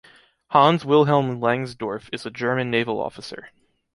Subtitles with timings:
[0.47, 3.49] Hans Wilhelm Langsdorff is a German naval officer.